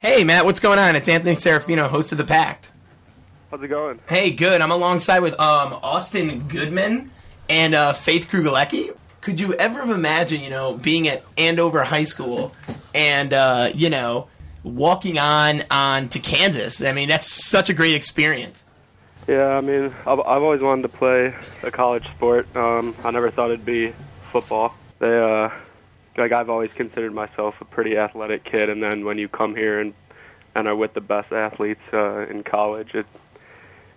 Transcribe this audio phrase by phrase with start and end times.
[0.00, 0.94] Hey, Matt, what's going on?
[0.94, 2.70] It's Anthony Serafino, host of The Pact.
[3.50, 3.98] How's it going?
[4.08, 4.60] Hey, good.
[4.60, 7.10] I'm alongside with um, Austin Goodman
[7.48, 8.96] and uh, Faith Krugalecki.
[9.20, 12.54] Could you ever have imagined, you know, being at Andover High School
[12.94, 14.28] and, uh, you know,
[14.62, 16.80] walking on on to Kansas?
[16.80, 18.66] I mean, that's such a great experience.
[19.26, 21.34] Yeah, I mean, I've, I've always wanted to play
[21.64, 22.54] a college sport.
[22.56, 23.92] Um, I never thought it'd be
[24.30, 24.76] football.
[25.00, 25.50] They, uh,
[26.18, 29.80] like, I've always considered myself a pretty athletic kid, and then when you come here
[29.80, 29.94] and
[30.54, 33.06] and are with the best athletes uh, in college, it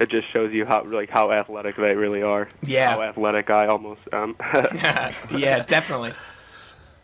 [0.00, 2.48] it just shows you how like how athletic they really are.
[2.62, 2.92] Yeah.
[2.92, 4.36] How athletic I almost am.
[5.30, 6.12] yeah, definitely.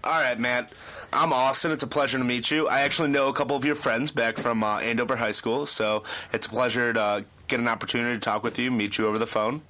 [0.03, 0.73] All right, Matt.
[1.13, 1.73] I'm Austin.
[1.73, 2.69] It's a pleasure to meet you.
[2.69, 6.03] I actually know a couple of your friends back from uh, Andover High School, so
[6.33, 9.27] it's a pleasure to get an opportunity to talk with you, meet you over the
[9.27, 9.63] phone.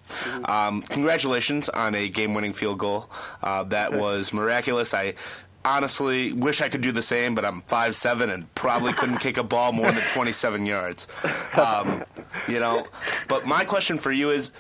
[0.45, 3.11] Um, congratulations on a game-winning field goal.
[3.43, 4.95] Uh, that was miraculous.
[4.95, 5.15] I
[5.65, 9.39] honestly wish I could do the same, but I'm five seven and probably couldn't kick
[9.39, 11.07] a ball more than 27 yards.
[11.55, 12.05] Um,
[12.49, 12.87] you know,
[13.29, 14.51] but my question for you is.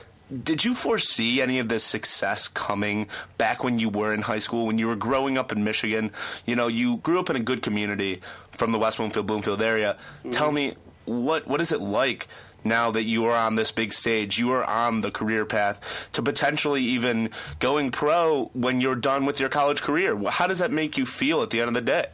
[0.42, 4.64] Did you foresee any of this success coming back when you were in high school,
[4.64, 6.12] when you were growing up in Michigan?
[6.46, 9.98] You know, you grew up in a good community from the West Bloomfield, Bloomfield area.
[10.30, 12.26] Tell me, what what is it like
[12.64, 16.22] now that you are on this big stage, you are on the career path to
[16.22, 20.18] potentially even going pro when you're done with your college career.
[20.30, 22.06] How does that make you feel at the end of the day?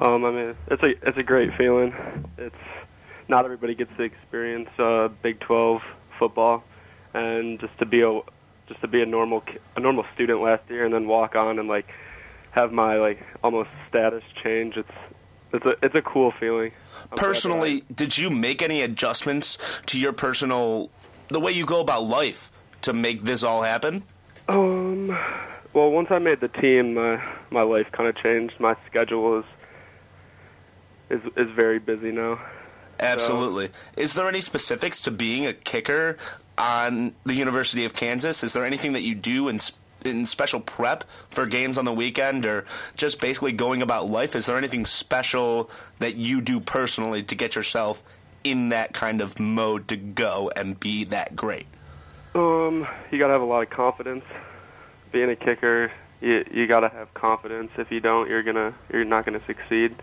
[0.00, 1.94] Um, I mean, it's a it's a great feeling.
[2.38, 2.54] It's
[3.28, 5.82] not everybody gets to experience uh, Big 12
[6.18, 6.64] football,
[7.12, 8.20] and just to be a
[8.66, 9.42] just to be a normal
[9.76, 11.86] a normal student last year, and then walk on and like
[12.50, 14.76] have my like almost status change.
[14.76, 14.88] It's
[15.52, 16.72] it's a it's a cool feeling.
[16.72, 20.90] I'm glad that I- Personally, did you make any adjustments to your personal
[21.28, 22.50] the way you go about life
[22.82, 24.04] to make this all happen?
[24.48, 25.08] Um,
[25.72, 28.54] well, once I made the team, my my life kind of changed.
[28.58, 29.44] My schedule is
[31.10, 32.40] is is very busy now.
[32.98, 33.70] Absolutely.
[33.96, 36.18] Is there any specifics to being a kicker
[36.58, 38.44] on the University of Kansas?
[38.44, 39.72] Is there anything that you do in s-
[40.04, 42.64] in special prep for games on the weekend, or
[42.96, 44.34] just basically going about life?
[44.34, 48.02] Is there anything special that you do personally to get yourself
[48.44, 51.66] in that kind of mode to go and be that great?
[52.34, 54.24] Um, you gotta have a lot of confidence.
[55.12, 55.90] Being a kicker,
[56.20, 57.72] you you gotta have confidence.
[57.76, 59.96] If you don't, you're gonna you're not gonna succeed.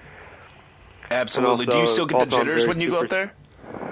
[1.10, 1.66] Absolutely.
[1.68, 3.34] do you still get the jitters when you go up there?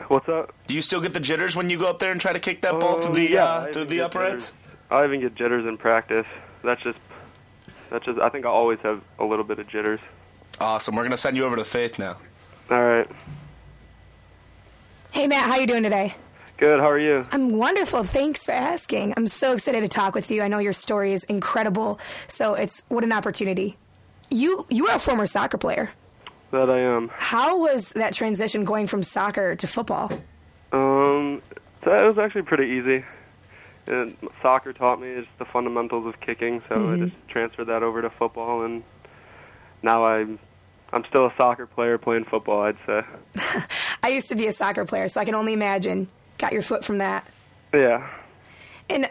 [0.10, 0.54] What's up?
[0.68, 2.62] Do you still get the jitters when you go up there and try to kick
[2.62, 4.52] that ball through Um, the yeah, uh, through the uprights?
[4.52, 4.65] jitters.
[4.96, 6.26] I even get jitters in practice.
[6.64, 7.00] That's just
[7.90, 8.20] that's just.
[8.20, 10.00] I think I always have a little bit of jitters.
[10.60, 10.96] Awesome.
[10.96, 12.18] We're gonna send you over to Faith now.
[12.72, 13.08] All right,
[15.12, 16.16] Hey Matt, how you doing today?
[16.58, 16.80] good.
[16.80, 17.24] How are you?
[17.32, 18.04] I'm wonderful.
[18.04, 19.14] Thanks for asking.
[19.18, 20.42] I'm so excited to talk with you.
[20.42, 22.00] I know your story is incredible.
[22.28, 23.78] So it's what an opportunity.
[24.32, 25.92] You you are a former soccer player.
[26.52, 27.10] That I am.
[27.14, 30.12] How was that transition going from soccer to football?
[30.72, 31.42] Um,
[31.84, 33.04] so it was actually pretty easy.
[33.88, 37.06] And soccer taught me just the fundamentals of kicking, so I mm-hmm.
[37.06, 38.84] just transferred that over to football, and
[39.84, 40.40] now I'm
[40.92, 42.64] I'm still a soccer player playing football.
[42.64, 43.02] I'd say.
[44.04, 46.08] I used to be a soccer player, so I can only imagine.
[46.38, 47.28] Got your foot from that.
[47.74, 48.10] Yeah.
[48.90, 49.10] And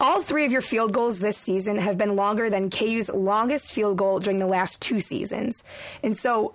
[0.00, 3.96] all three of your field goals this season have been longer than KU's longest field
[3.98, 5.64] goal during the last two seasons.
[6.02, 6.54] And so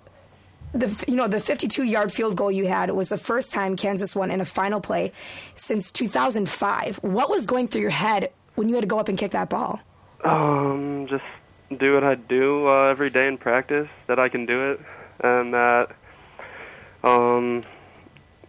[0.74, 4.16] the you know the 52 yard field goal you had was the first time Kansas
[4.16, 5.12] won in a final play
[5.56, 6.98] since 2005.
[6.98, 9.50] What was going through your head when you had to go up and kick that
[9.50, 9.80] ball?
[10.24, 11.24] Um, just
[11.76, 13.88] do what I do uh, every day in practice.
[14.08, 14.82] That I can do it,
[15.22, 15.92] and that
[17.04, 17.64] um,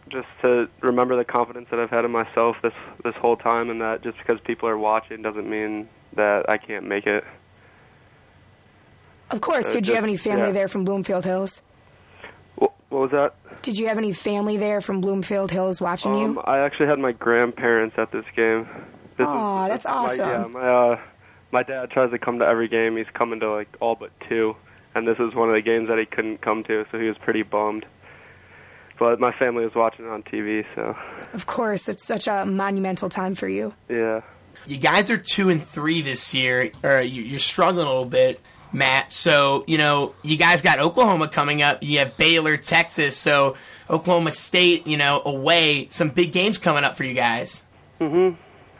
[0.08, 2.74] just to remember the confidence that I've had in myself this
[3.04, 6.86] this whole time, and that just because people are watching doesn't mean that I can't
[6.86, 7.24] make it.
[9.30, 10.52] Of course, Uh, did you have any family yeah.
[10.52, 11.62] there from Bloomfield Hills?
[12.98, 13.62] What, what was that?
[13.62, 16.40] Did you have any family there from Bloomfield Hills watching Um, you?
[16.40, 18.68] I actually had my grandparents at this game.
[19.16, 20.28] This Aw, is- that's my- awesome.
[20.28, 21.00] yeah, my uh,
[21.50, 22.96] my dad tries to come to every game.
[22.96, 24.54] He's coming to like all but two,
[24.94, 27.16] and this is one of the games that he couldn't come to, so he was
[27.18, 27.84] pretty bummed.
[28.98, 30.96] But my family was watching it on TV, so
[31.32, 33.74] Of course, it's such a monumental time for you.
[33.88, 34.20] yeah.
[34.66, 38.40] You guys are two and three this year, or you- you're struggling a little bit,
[38.72, 39.12] Matt.
[39.12, 41.82] So you know you guys got Oklahoma coming up.
[41.82, 43.16] You have Baylor, Texas.
[43.16, 43.56] So
[43.90, 45.88] Oklahoma State, you know, away.
[45.90, 47.64] Some big games coming up for you guys.
[48.00, 48.36] Mhm.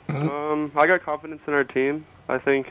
[0.09, 2.07] Um, I got confidence in our team.
[2.29, 2.71] I think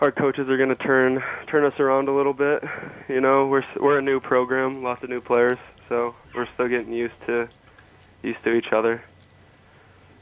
[0.00, 2.62] our coaches are going to turn turn us around a little bit.
[3.08, 5.58] You know, we're we're a new program, lots of new players,
[5.88, 7.48] so we're still getting used to
[8.22, 9.02] used to each other.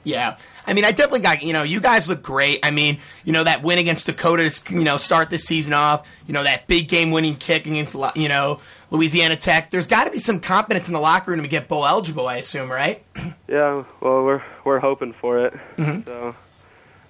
[0.05, 2.61] Yeah, I mean, I definitely got you know, you guys look great.
[2.63, 6.09] I mean, you know that win against Dakota to you know start the season off.
[6.27, 8.61] You know that big game winning kick against you know
[8.91, 9.71] Louisiana Tech.
[9.71, 12.27] There's got to be some confidence in the locker room to get bowl eligible.
[12.29, 13.03] I assume, right?
[13.49, 15.53] Yeah, well, we're we're hoping for it.
[15.77, 16.35] So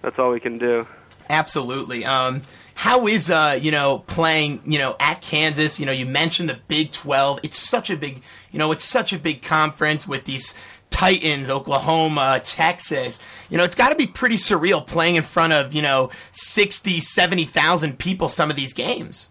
[0.01, 0.89] that's all we can do.
[1.31, 2.05] Absolutely.
[2.05, 2.43] Um,
[2.75, 5.79] how is uh, you know playing you know at Kansas?
[5.79, 7.39] You know, you mentioned the Big Twelve.
[7.45, 10.59] It's such a big you know it's such a big conference with these
[10.93, 13.21] Titans, Oklahoma, Texas.
[13.51, 17.01] You know, it's got to be pretty surreal playing in front of, you know, 60,
[17.01, 19.31] 70,000 people some of these games.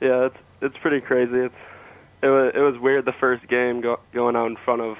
[0.00, 1.36] Yeah, it's it's pretty crazy.
[1.36, 1.54] It's
[2.22, 4.98] it was it was weird the first game go, going out in front of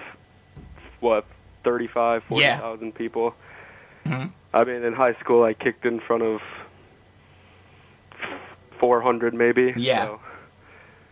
[1.01, 1.27] what
[1.65, 2.59] 35, Yeah.
[2.59, 3.35] 40,000 people.
[4.05, 4.29] Mm-hmm.
[4.55, 6.41] I mean, in high school, I kicked in front of
[8.79, 9.75] 400 maybe.
[9.77, 10.05] Yeah.
[10.05, 10.21] So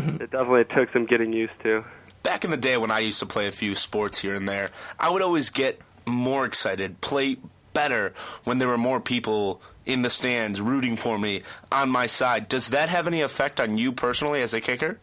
[0.00, 0.22] mm-hmm.
[0.22, 1.84] it definitely took some getting used to.
[2.24, 4.70] Back in the day when I used to play a few sports here and there,
[4.98, 7.36] I would always get more excited, play
[7.74, 12.48] better when there were more people in the stands rooting for me on my side.
[12.48, 14.98] Does that have any effect on you personally as a kicker?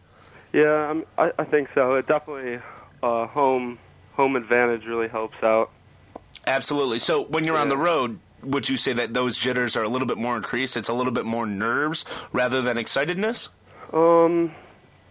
[0.52, 1.94] Yeah, um, I, I think so.
[1.94, 2.60] It definitely
[3.02, 3.78] uh, home
[4.14, 5.70] home advantage really helps out.
[6.46, 6.98] Absolutely.
[6.98, 10.08] So when you're on the road, would you say that those jitters are a little
[10.08, 10.76] bit more increased?
[10.76, 13.48] It's a little bit more nerves rather than excitedness?
[13.92, 14.52] Um,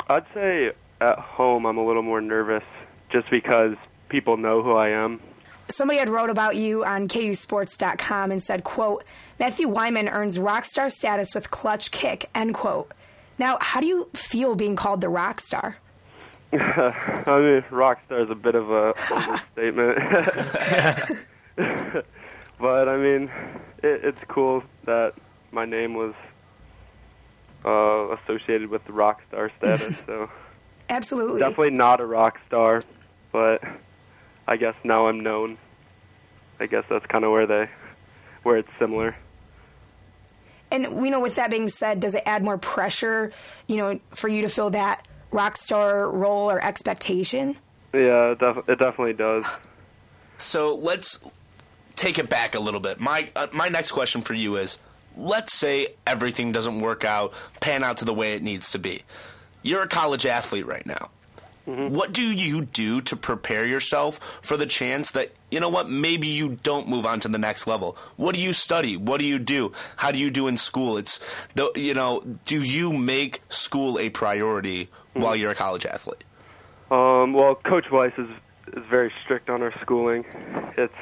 [0.10, 2.64] I'd say at home I'm a little more nervous
[3.10, 3.76] just because
[4.08, 5.20] people know who I am.
[5.68, 9.04] Somebody had wrote about you on KUSports.com and said, quote,
[9.40, 12.92] Matthew Wyman earns rock star status with clutch kick, end quote.
[13.38, 15.78] Now, how do you feel being called the rock star?
[16.54, 19.98] I mean, rock star is a bit of a understatement.
[22.60, 23.32] but I mean,
[23.82, 25.14] it, it's cool that
[25.52, 26.14] my name was
[27.66, 29.96] uh, associated with the rock star status.
[30.06, 30.30] So
[30.92, 31.40] Absolutely.
[31.40, 32.84] definitely not a rock star,
[33.32, 33.64] but
[34.48, 35.58] I guess now I'm known.
[36.60, 37.70] I guess that's kind of where they,
[38.44, 39.16] where it's similar.
[40.70, 43.32] And you know, with that being said, does it add more pressure,
[43.68, 47.56] you know, for you to fill that rock star role or expectation?
[47.94, 49.46] Yeah, it, def- it definitely does.
[50.38, 51.24] So let's
[51.96, 53.00] take it back a little bit.
[53.00, 54.78] My uh, my next question for you is:
[55.18, 59.04] Let's say everything doesn't work out, pan out to the way it needs to be.
[59.64, 61.10] You're a college athlete right now.
[61.66, 66.28] What do you do to prepare yourself for the chance that you know what maybe
[66.28, 67.98] you don't move on to the next level?
[68.18, 68.98] What do you study?
[68.98, 69.72] What do you do?
[69.96, 70.98] How do you do in school?
[70.98, 71.20] It's
[71.54, 76.24] the you know, do you make school a priority while you're a college athlete?
[76.90, 78.30] Um, well, Coach Weis is
[78.76, 80.26] is very strict on our schooling.
[80.78, 80.94] It's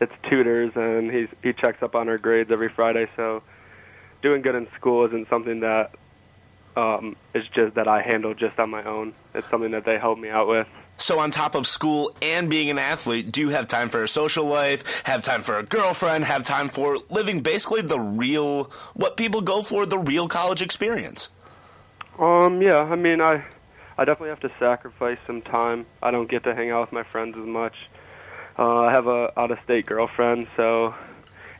[0.00, 3.06] it's tutors, and he's he checks up on our grades every Friday.
[3.16, 3.42] So,
[4.20, 5.92] doing good in school isn't something that
[6.78, 9.12] um, is just that I handle just on my own.
[9.34, 10.68] It's something that they help me out with.
[10.96, 14.08] So, on top of school and being an athlete, do you have time for a
[14.08, 19.16] social life, have time for a girlfriend, have time for living basically the real, what
[19.16, 21.30] people go for, the real college experience?
[22.18, 23.44] Um, yeah, I mean, I
[23.96, 25.86] I definitely have to sacrifice some time.
[26.02, 27.74] I don't get to hang out with my friends as much.
[28.56, 30.94] Uh, I have a out of state girlfriend, so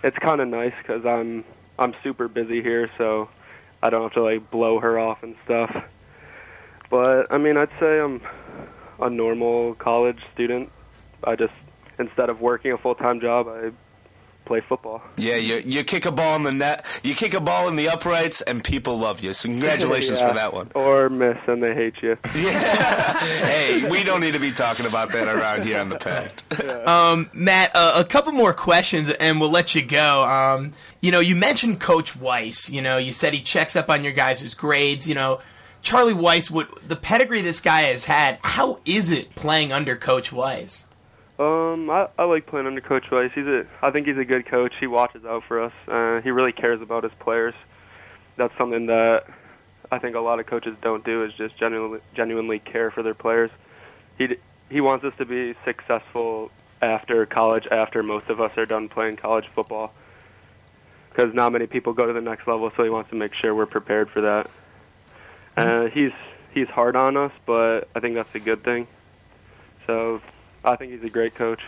[0.03, 1.45] it's kind of nice because I'm
[1.79, 3.29] I'm super busy here, so
[3.83, 5.75] I don't have to like blow her off and stuff.
[6.91, 8.21] But I mean, I'd say I'm
[9.01, 10.71] a normal college student.
[11.25, 11.55] I just
[11.99, 13.71] instead of working a full time job, I
[14.49, 15.01] play football.
[15.17, 17.89] Yeah, you, you kick a ball in the net, you kick a ball in the
[17.89, 19.33] uprights, and people love you.
[19.33, 20.29] So, congratulations Yeah.
[20.29, 20.73] for that one.
[20.75, 22.17] Or miss and they hate you.
[22.35, 23.19] Yeah.
[23.19, 26.43] hey, we don't need to be talking about that around here on the Pact.
[26.89, 30.25] Um, Matt, uh, a couple more questions and we'll let you go.
[30.25, 32.71] Um, you know, you mentioned Coach Weis.
[32.73, 35.07] You know, you said he checks up on your guys' grades.
[35.07, 35.41] You know,
[35.83, 38.39] Charlie Weis, what the pedigree this guy has had.
[38.43, 40.87] How is it playing under Coach Weis?
[41.39, 43.33] Um, I, I like playing under Coach Weis.
[43.33, 44.73] He's a, I think he's a good coach.
[44.81, 45.73] He watches out for us.
[45.87, 47.55] Uh, he really cares about his players.
[48.37, 49.25] That's something that
[49.91, 53.15] I think a lot of coaches don't do is just genuinely, genuinely care for their
[53.15, 53.51] players.
[54.17, 54.37] He
[54.69, 56.51] he wants us to be successful
[56.83, 59.95] after college, after most of us are done playing college football.
[61.09, 63.55] Because not many people go to the next level, so he wants to make sure
[63.55, 64.51] we're prepared for that.
[65.57, 66.13] Uh, he's
[66.53, 68.87] he's hard on us, but I think that's a good thing.
[69.87, 70.21] So
[70.65, 71.61] I think he's a great coach.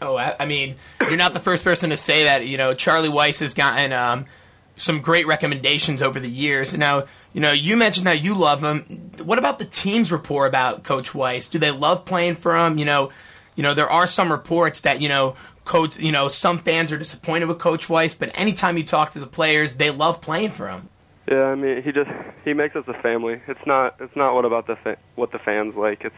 [0.00, 2.46] Oh, I, I mean, you're not the first person to say that.
[2.46, 4.26] You know, Charlie Weis has gotten um,
[4.76, 6.76] some great recommendations over the years.
[6.76, 9.10] Now, you know, you mentioned that you love him.
[9.22, 11.50] What about the team's rapport about Coach Weis?
[11.50, 12.78] Do they love playing for him?
[12.78, 13.10] You know,
[13.54, 16.98] you know, there are some reports that you know, coach, you know, some fans are
[16.98, 20.68] disappointed with Coach Weis, but anytime you talk to the players, they love playing for
[20.68, 20.90] him.
[21.30, 22.10] Yeah, I mean, he just
[22.44, 23.40] he makes us a family.
[23.48, 26.04] It's not it's not what about the fa- what the fans like.
[26.04, 26.14] It's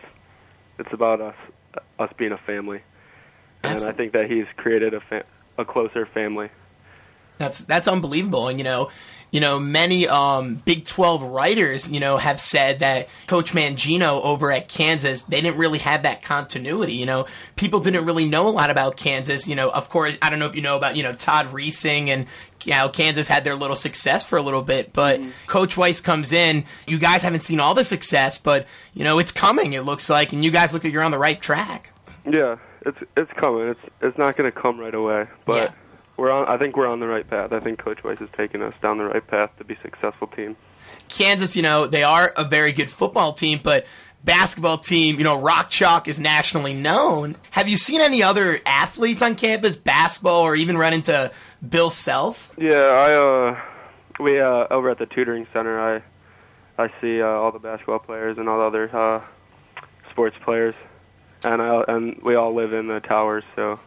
[0.80, 1.36] it's about us
[1.98, 2.82] us being a family.
[3.62, 5.24] and I think that he's created a fa-
[5.58, 6.48] a closer family.
[7.38, 8.48] That's that's unbelievable.
[8.48, 8.90] And you know,
[9.30, 14.50] you know, many um, Big Twelve writers, you know, have said that Coach Mangino over
[14.50, 16.94] at Kansas, they didn't really have that continuity.
[16.94, 17.26] You know,
[17.56, 19.46] people didn't really know a lot about Kansas.
[19.46, 22.08] You know, of course, I don't know if you know about you know Todd Reesing
[22.08, 22.26] and
[22.64, 26.32] you know, Kansas had their little success for a little bit, but Coach Weis comes
[26.32, 26.64] in.
[26.88, 29.74] You guys haven't seen all the success, but you know it's coming.
[29.74, 31.92] It looks like, and you guys look like you're on the right track.
[32.24, 33.68] Yeah, it's it's coming.
[33.68, 35.70] It's it's not going to come right away, but Yeah.
[36.18, 36.48] We're on.
[36.48, 37.52] I think we're on the right path.
[37.52, 40.26] I think Coach Weis is taking us down the right path to be a successful
[40.26, 40.56] team.
[41.08, 43.86] Kansas, you know, they are a very good football team, but
[44.24, 47.36] basketball team, you know, Rock Chalk is nationally known.
[47.52, 51.30] Have you seen any other athletes on campus, basketball, or even run into
[51.66, 52.52] Bill Self?
[52.58, 53.60] Yeah, I uh,
[54.18, 55.78] we uh, over at the tutoring center.
[55.78, 56.02] I
[56.82, 59.22] I see uh, all the basketball players and all the other uh,
[60.10, 60.74] sports players,
[61.44, 63.78] and I and we all live in the towers, so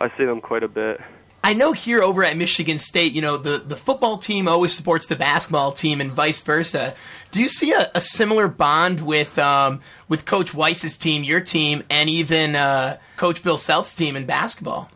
[0.00, 1.00] I see them quite a bit.
[1.46, 5.06] I know here over at Michigan State, you know, the, the football team always supports
[5.06, 6.96] the basketball team and vice versa.
[7.30, 11.84] Do you see a, a similar bond with um, with Coach Weis's team, your team,
[11.88, 14.90] and even uh, Coach Bill Self's team in basketball?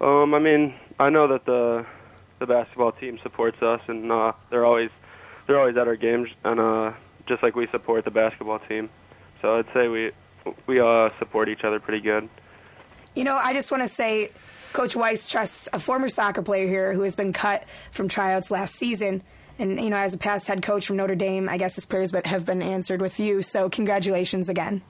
[0.00, 1.86] Um, I mean, I know that the
[2.40, 4.90] the basketball team supports us, and uh, they're always
[5.46, 6.92] they're always at our games, and uh,
[7.28, 8.90] just like we support the basketball team.
[9.40, 10.10] So I'd say we
[10.66, 12.28] we uh, support each other pretty good.
[13.14, 14.30] You know, I just want to say
[14.72, 18.74] Coach Weis trusts a former soccer player here who has been cut from tryouts last
[18.74, 19.22] season.
[19.58, 22.12] And, you know, as a past head coach from Notre Dame, I guess his prayers
[22.24, 23.42] have been answered with you.
[23.42, 24.82] So, congratulations again.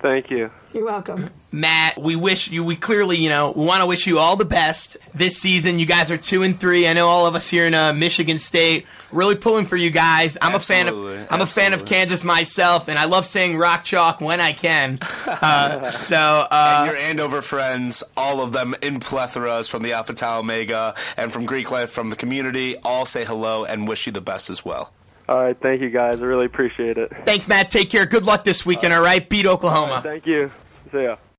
[0.00, 0.50] Thank you.
[0.72, 1.30] You're welcome.
[1.50, 4.44] Matt, we wish you, we clearly, you know, we want to wish you all the
[4.44, 5.78] best this season.
[5.78, 6.86] You guys are two and three.
[6.86, 10.36] I know all of us here in uh, Michigan State really pulling for you guys.
[10.40, 11.86] I'm Absolutely, a fan of, I'm a fan of.
[11.86, 14.98] Kansas myself, and I love saying rock chalk when I can.
[15.26, 20.14] Uh, so, uh, and your Andover friends, all of them in plethoras from the Alpha
[20.14, 24.12] Tau Omega and from Greek life, from the community, all say hello and wish you
[24.12, 24.92] the best as well.
[25.28, 26.22] All right, thank you guys.
[26.22, 27.12] I really appreciate it.
[27.24, 27.70] thanks, Matt.
[27.70, 28.06] Take care.
[28.06, 28.92] Good luck this weekend.
[28.94, 30.00] All right, beat Oklahoma.
[30.02, 30.50] Thank you.
[30.92, 31.16] See ya.